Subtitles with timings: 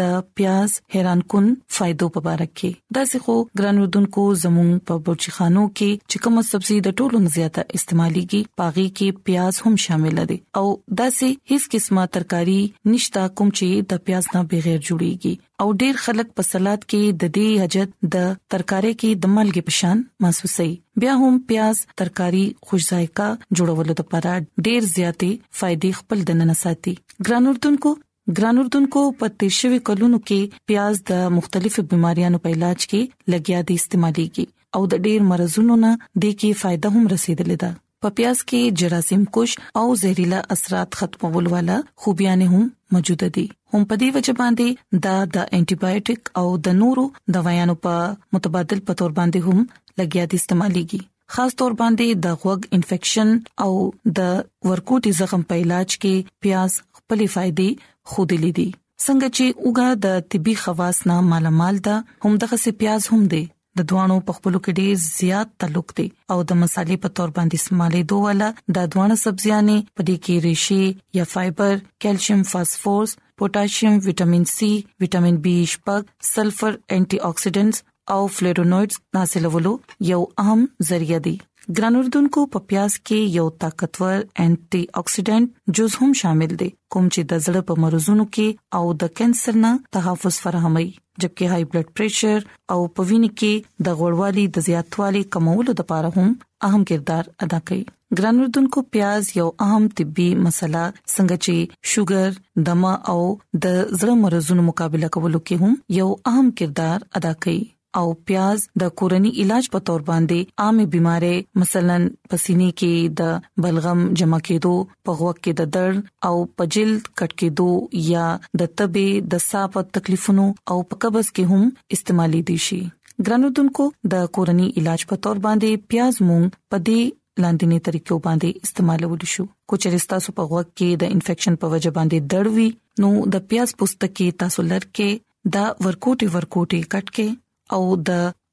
[0.00, 5.04] د پیاز حیران کن فائدو په اړه کې دا څه خو ګران ودونکو زموږ په
[5.10, 10.40] بورچخانو کې چې کومه سبزي د ټولو زیاته استعماليږي پاغي کې پیاز هم شامل دي
[10.62, 12.60] او دا څه هیڅ قسمه ترکاری
[12.94, 17.30] نشتا کوم چې د پیاز نه بغیر جوړیږي او ډیر خلک په سلاد کې د
[17.36, 23.28] دې حاجت د ترکارې کې د ملګې پشان محسوسه وباسي بیا هم پیاز ترکاری خوشزایقه
[23.58, 24.32] جوړولو لپاره
[24.66, 26.94] ډیر زیاتې فائدې خپل دننه ساتي
[27.28, 27.90] ګران اردوونکو
[28.38, 33.74] ګران اردوونکو په تیرشوي کلونو کې پیاز د مختلفو بيماريانو په علاج کې لګیا دي
[33.80, 34.46] استعماليږي
[34.78, 37.70] او د ډیر مرزونو نه د کې فائدہ هم رسیدلې ده
[38.04, 39.50] په پیاز کې جراثیم کوش
[39.82, 43.44] او زهريلا اثرات ختمول والا خوبيانه هم موجود دي
[43.74, 47.04] هم په دې وجه باندې دا د انټي بایوټیک او د نورو
[47.36, 47.94] دوايانو په
[48.36, 49.58] متبادل په تور باندې هم
[50.00, 51.00] لګیا دي استعماليږي
[51.36, 53.28] خاص تور باندې د غوږ انفیکشن
[53.66, 53.72] او
[54.20, 54.28] د
[54.68, 56.14] ورکوټي زخم په علاج کې
[56.46, 57.70] پیاز خپلې فائدې
[58.12, 58.68] خود لیدي
[59.04, 61.96] څنګه چې اوګه د طبي خواص نه مالامال ده
[62.26, 63.42] هم دغه سي پیاز هم دي
[63.78, 67.54] د دوانو په خپل کې ډیر زیات تعلق دي او د مصالې په تور باندې
[67.58, 68.30] استعمالې دوه
[68.78, 70.84] د دوانو سبزيانې په دې کې ریشې
[71.20, 71.72] یا فایبر
[72.06, 73.10] کیلشیم فاسفورس
[73.42, 74.72] پوتاشیم وټامین سي
[75.04, 76.02] وټامین بي شپږ
[76.34, 77.78] سلفر انټي اکسیډنټس
[78.16, 79.72] او فلیورونوئډز حاصلولو
[80.12, 80.60] یو اهم
[80.90, 81.36] ذریعہ دي
[81.78, 84.12] ګران اردوونکو په پیاز کې یو طاقتور
[84.44, 85.46] انټي اکسیډنټ
[85.78, 88.48] جز هم شامل دي کوم چې د زړه په مرزونو کې
[88.78, 90.86] او د کانسر نه تحفظ فراهموي
[91.20, 93.52] جبکې های بلډ پريشر او پوینې کې
[93.88, 96.30] د غړوالي د زیاتوالي کمولو لپاره هم
[96.68, 97.82] اهم کردار ادا کوي
[98.18, 104.66] ګران اردوونکو پیاز یو اهم طبي مسله څنګه چې شوګر دمه او د زړه مرزونو
[104.72, 107.62] مقابله کولو کې هم یو اهم کردار ادا کوي
[107.98, 111.96] او پیاز د کورنی علاج په تور باندې عامه بيمارې مثلا
[112.30, 114.74] پسینې کې د بلغم جمع کېدو
[115.08, 115.98] په وخت کې د درد
[116.30, 117.68] او پجل کټ کېدو
[118.12, 121.66] یا د تبې د ساه په تکلیفونو او په قبض کې هم
[121.98, 122.82] استعمالي دي شي
[123.26, 127.02] ګرانوتونکو د کورنی علاج په تور باندې پیاز مونږ په دې
[127.44, 132.32] لاندېنی طریقو باندې استعمالول شو کوچریستا سو په وخت کې د انفیکشن په وجه باندې
[132.36, 132.70] دړوي
[133.04, 137.32] نو د پیاز پوستکی تاسو لر کې دا ورکوټي ورکوټي کټ کې
[137.76, 138.10] او د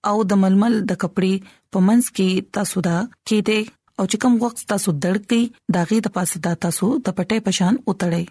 [0.10, 1.34] او د ململ د کپړې
[1.76, 2.98] په منځ کې تاسو دا
[3.30, 3.60] کېده
[4.00, 5.42] او چې کوم وخت تاسو دړکې
[5.78, 8.24] داغه د پاسه دا تاسو د پټې پشان اتړې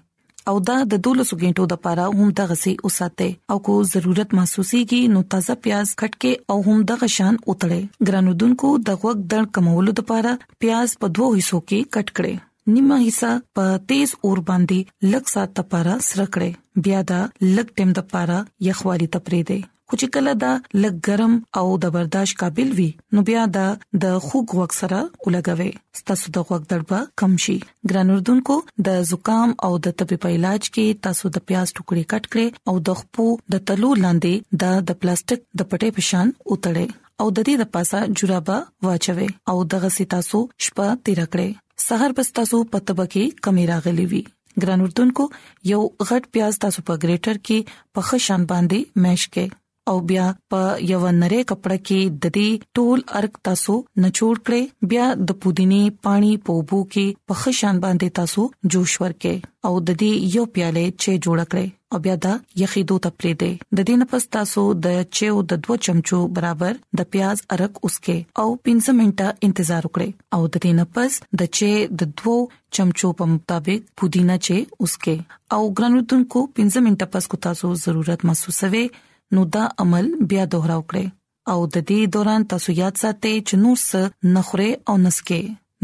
[0.53, 4.81] او دا د دولسو غینټو د پاره هم د غسي اوساته او کو ضرورت محسوسي
[4.91, 7.81] کې نو تازه پیاز کټ کې او هم د غشان اتړې
[8.11, 10.33] ګرانودونکو د وخت دړ کمولو د پاره
[10.65, 12.35] پیاز په دوو حصو کې کټ کړئ
[12.75, 17.21] نیمه حصہ په تیز اور باندې لږ سات لپاره سره کړئ بیا دا
[17.59, 19.61] لږ ټیم لپاره یخوالي ته پرې دی
[19.91, 20.51] خو چې کله دا
[20.83, 23.65] لږ ګرم او د برداشت قابل وي نو بیا دا
[24.05, 25.71] د خوګ وخت سره ولګوي
[26.03, 27.57] ستاسو د خوګ دربا کم شي
[27.93, 28.59] ګران اردوونکو
[28.91, 32.87] د زکام او د تبې په علاج کې تاسو د پیاز ټوکړي کټ کړئ او
[32.91, 36.89] د خپو د تلو لاندې د پلاستیک د پټې پشان اوتړئ
[37.23, 38.57] او د دې د پاسه جورابه
[38.89, 41.49] واچوي او دغه ستا سو شپه تیر کړې
[41.87, 44.23] سحر پستا سو پتبه کې کمی راغلی وی
[44.65, 45.25] ګران اردوونکو
[45.73, 47.59] یو غټ پیاز تاسو په گریټر کې
[47.93, 49.45] په ښه شان باندې مېش کې
[49.89, 53.75] او بیا په یو نری کپړه کې د دې ټول ارګ تاسو
[54.07, 58.43] نچوړ کړئ بیا د پودینی پانی په بو کې په خشان باندې تاسو
[58.75, 59.35] جوش ورکې
[59.71, 61.67] او د دې یو پیاله چې جوړ کړئ
[61.97, 65.65] او بیا دا یخې دوه تپلې دي د دې نه پس تاسو د چیو د
[65.67, 70.73] دوه چمچو برابر د پیاز ارک اسکه او 15 منټه انتظار وکړئ او د دې
[70.79, 71.71] نه پس د چي
[72.03, 75.17] د دوه چمچو په مطابق پودینا چي اسکه
[75.59, 78.87] او ګرانوتونکو 15 منټه پس کو تاسو ضرورت محسوسوي
[79.35, 81.07] نو دا عمل بیا دوهراو کړئ
[81.53, 84.01] او د دې دوران تاسو یاد ساتئ چې نو څه
[84.37, 85.41] نخره او نسکه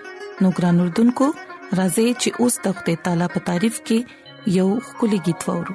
[0.43, 1.33] نو ګران اردوونکو
[1.79, 3.99] راځي چې اوس د خپل تعالی په تعریف کې
[4.61, 5.75] یو خولي गीत وورو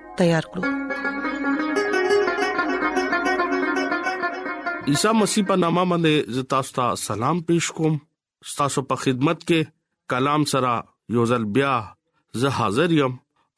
[0.19, 0.69] تیار کړو
[4.91, 7.97] عیسی مسیح په نامه باندې ز تاسو ته سلام پېښ کوم
[8.61, 9.73] تاسو په خدمت کې
[10.13, 10.71] کلام سره
[11.17, 11.73] یوزل بیا
[12.43, 13.13] زه حاضر یم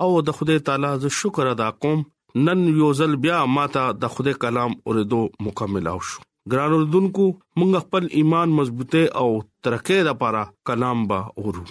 [0.05, 2.01] او د خدای تعالی ز شکر ادا کوم
[2.47, 7.25] نن یوزل بیا ماته د خدای کلام اوریدو مکمل او شو ګران اردوونکو
[7.59, 9.27] موږ خپل ایمان مضبوطه او
[9.67, 11.65] ترقه لپاره کلام با اورو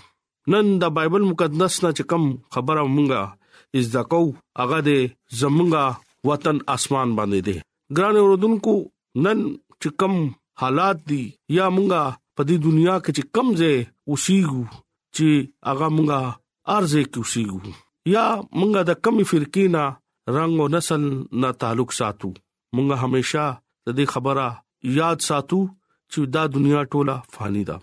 [0.54, 3.41] نن د بایبل مقدس نه چکم خبره مونږه
[3.78, 4.18] عزت کو
[4.60, 4.98] هغه دې
[5.40, 5.84] زمونږه
[6.30, 7.56] وطن اسمان باندې دې
[7.98, 8.74] ګران اوردونکو
[9.24, 9.38] نن
[9.80, 10.14] چې کم
[10.62, 11.22] حالات دي
[11.58, 12.02] یا مونږه
[12.36, 13.70] په دې دنیا کې چې کم زه
[14.10, 14.64] اوسېګو
[15.16, 15.28] چې
[15.70, 16.20] هغه مونږه
[16.76, 17.60] ارزه کې اوسېګو
[18.14, 18.26] یا
[18.58, 19.84] مونږه د کمی فرقینا
[20.36, 21.02] رنگ او نسل
[21.40, 22.30] نه تعلق ساتو
[22.74, 23.44] مونږه همیشه
[23.86, 24.48] د دې خبره
[25.00, 25.60] یاد ساتو
[26.10, 27.76] چې دا دنیا ټوله فانی ده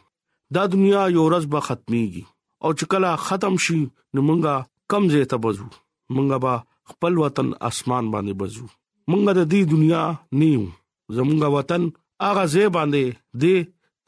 [0.56, 2.24] دا دنیا یو ورځ به ختميږي
[2.64, 3.80] او چې کله ختم شي
[4.16, 4.56] نو مونږه
[4.92, 5.66] کمزې ته بزو
[6.14, 6.54] مونږه با
[6.92, 8.66] خپل وطن اسمان باندې بزو
[9.10, 10.04] مونږه د دې دنیا
[10.42, 10.64] نیو
[11.18, 11.82] زمونږه وطن
[12.30, 13.04] اغه زې باندې
[13.44, 13.56] دې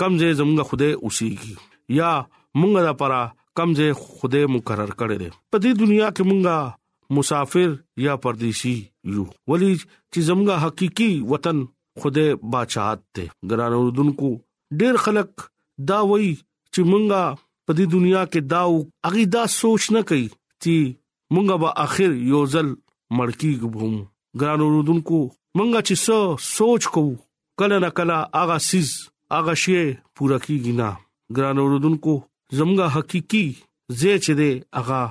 [0.02, 1.54] کمزې زمونږه خوده اوسېږي
[2.00, 2.12] یا
[2.60, 3.22] مونږه دا پرا
[3.58, 3.88] کمزې
[4.20, 6.58] خوده مقرر کړې ده په دې دنیا کې مونږه
[7.16, 7.70] مسافر
[8.06, 8.74] یا پردیسی
[9.14, 9.72] یو ولی
[10.12, 11.58] چې زمونږه حقيقي وطن
[12.02, 14.30] خوده بادشاہت ته ګران اردوونکو
[14.82, 15.48] ډېر خلک
[15.92, 16.32] دا وایي
[16.74, 18.62] چې مونږه په دې دنیا کې دا
[19.10, 20.30] اغي دا سوچ نه کوي
[20.64, 20.76] چې
[21.34, 22.68] مونږه به اخر یو ځل
[23.20, 23.96] مړکی غوم
[24.44, 25.20] ګران اوردونکو
[25.58, 26.20] مونږه چې څو
[26.56, 27.14] سوچ کوو
[27.62, 28.90] کله نه کله اغه سیز
[29.40, 29.76] اغه شی
[30.16, 30.88] پورا کیږي نه
[31.40, 32.14] ګران اوردونکو
[32.58, 33.44] زمګه حقيقي
[34.00, 34.52] زه چې دې
[34.84, 35.02] اغه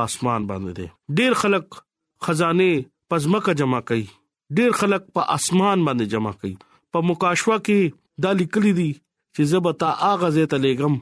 [0.00, 0.86] پاسمان باندې دې
[1.18, 1.66] ډېر خلک
[2.24, 2.68] خزانه
[3.12, 4.06] پزمکه جمع کړي
[4.56, 6.54] ډېر خلک په اسمان باندې جمع کړي
[6.96, 7.80] په مکاشوا کې
[8.26, 8.90] دا لیکلي دي
[9.34, 10.94] چې زبتا اغه زه ته لګم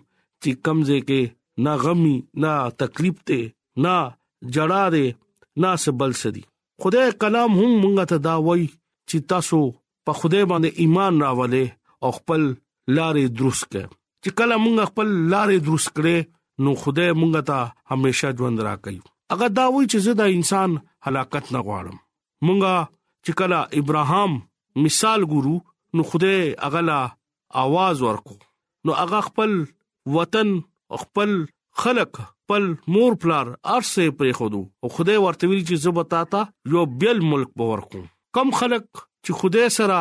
[0.42, 1.22] چې کمزه کې
[1.64, 3.40] نه غمي نه تکلیف ته
[3.82, 3.96] نه
[4.54, 5.06] جړه دي
[5.64, 6.44] نه سبل سدي
[6.84, 8.62] خدای کلام هم مونږ ته دا وای
[9.08, 9.60] چې تاسو
[10.08, 11.64] په خدای باندې ایمان راولې
[12.06, 12.42] او خپل
[12.96, 13.84] لارې درست کړئ
[14.22, 16.18] چې کله مونږ خپل لارې درست کړې
[16.66, 17.58] نو خدای مونږ ته
[17.94, 18.98] همیشه ژوند راکړي
[19.36, 20.70] اگر دا وای چې زه دا انسان
[21.08, 21.96] هلاکت نه غواړم
[22.46, 22.76] مونږه
[23.24, 24.32] چې کله ابراهام
[24.86, 25.56] مثال ګورو
[25.98, 27.02] نو خدای اغلا
[27.64, 28.36] आवाज ورکو
[28.88, 29.50] نو اغه خپل
[30.14, 30.48] وطن
[31.02, 31.30] خپل
[31.82, 36.42] خلق پل مور پلار ارسه پرې خودو او خدای ورته ویل چې زه بتا تا
[36.74, 38.04] یو بل ملک باور کوم
[38.38, 39.98] کم خلق چې خدای سره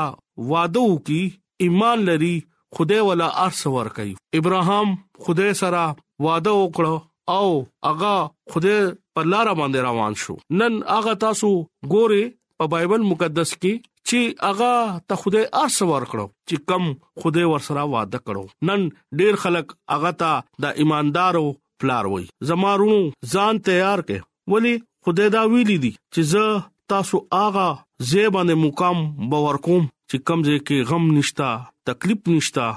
[0.51, 1.21] وعده وکي
[1.67, 2.33] ایمان لري
[2.79, 4.91] خدای ولا ارسه ور کوي ابراهام
[5.27, 5.85] خدای سره
[6.25, 6.93] وعده وکړو
[7.37, 7.47] او
[7.93, 8.13] اغا
[8.57, 8.83] خدای
[9.17, 11.53] په لار باندې روان شو نن اغا تاسو
[11.95, 12.29] ګوره
[12.61, 14.73] په بایبل مقدس کې چې اغا
[15.09, 16.91] ته خدای ارس ورکړو چې کم
[17.25, 18.87] خدای ورسره وعده کړو نن
[19.21, 20.33] ډیر خلک اغا ته
[20.67, 21.45] د ایماندارو
[21.83, 23.01] پلار وای زما رونو
[23.33, 24.21] ځان تیار کړه
[24.53, 24.73] ولی
[25.05, 26.51] خدای دا ویلی دي چې زه
[26.93, 27.67] تاسو آغا
[28.11, 28.97] زیبانه مقام
[29.33, 31.49] باور کوم چې کمزې کې غم نشتا
[31.91, 32.67] تکلیف نشتا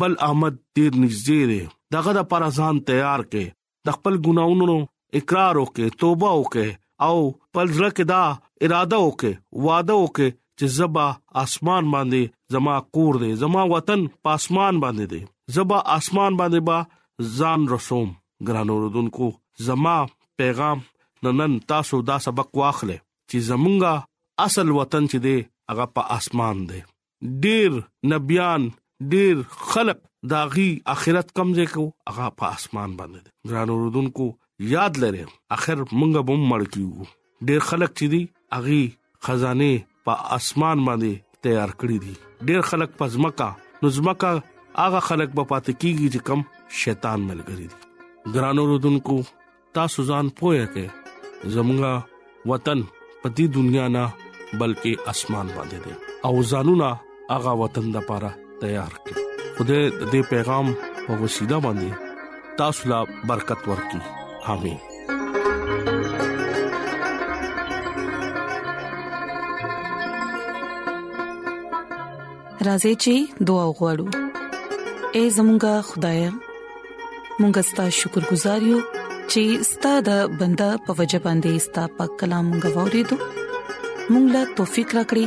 [0.02, 1.62] بل احمد تیر نږدې دی
[1.98, 4.80] دغه د پر ځان تیار کې د خپل ګناونو
[5.18, 6.66] اقرار وکي توبه وکي
[7.06, 7.16] او
[7.54, 8.22] پر ځل کې دا
[8.66, 9.32] اراده وکي
[9.66, 11.06] وعده وکي چې زبا
[11.42, 12.22] اسمان باندې
[12.56, 15.20] زما کور دی زما وطن پاسمان باندې دی
[15.58, 16.78] زبا اسمان باندې با
[17.38, 18.10] ځان رسوم
[18.48, 19.26] ګرانو رودونکو
[19.70, 19.96] زما
[20.42, 20.78] پیغام
[21.38, 22.98] نن تاسو دا سبق واخلې
[23.30, 23.94] چې زمونږه
[24.48, 25.36] اصل وطن چې دی
[25.70, 26.80] هغه په اسمان دی
[27.46, 27.70] ډیر
[28.12, 28.62] نبيان
[29.14, 29.36] ډیر
[29.72, 29.98] خلق
[30.32, 34.26] داغي اخرت کمزې کو هغه په اسمان باندې ګرانو رودونکو
[34.68, 35.24] یاد لرې
[35.56, 37.04] اخر مونږه بم مړ کیو
[37.46, 38.20] ډېر خلک چې دي
[38.56, 38.80] اغي
[39.26, 39.70] خزانه
[40.08, 41.12] په اسمان باندې
[41.46, 42.14] تیار کړی دي
[42.48, 43.48] ډېر خلک پزمکا
[43.84, 44.32] نظمکا
[44.82, 46.40] هغه خلک په پات کېږي چې کم
[46.82, 47.78] شیطان ملګری دي
[48.36, 49.16] ګرانو رودونکو
[49.80, 52.84] تاسو ځان پوهه کې زمونږه وطن
[53.22, 56.92] په دې دنیا نه بلکې اسمان باندې دي او ځانونه
[57.32, 58.32] هغه وطن د پاره
[58.68, 60.72] تیار کړ خدای دې پیغام
[61.06, 64.18] په وسیله باندې تاسو لا برکت ورکړي
[64.54, 64.78] آمین
[72.66, 73.14] راځي چې
[73.48, 74.06] دعا وغوړو
[75.18, 76.20] اے زمونږ خدای
[77.40, 78.80] مونږ ستاسو شکر گزار یو
[79.30, 83.16] چې ستاسو د بندا په وجه باندې ستاسو په کلام غوړې دو
[84.12, 85.26] مونږ لا توفیق راکړي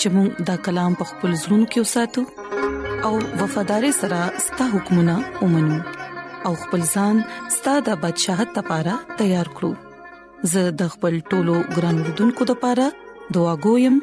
[0.00, 2.22] چې مونږ دا کلام په خپل زړونو کې وساتو
[3.10, 5.78] او وفادار سره ستاسو حکمونه ومنو
[6.46, 7.18] او خپل ځان
[7.56, 9.70] ستاسو د بدشاهت لپاره تیار کړو
[10.54, 12.86] زه د خپل ټولو ګران وردونکو لپاره
[13.36, 13.98] دعا کوم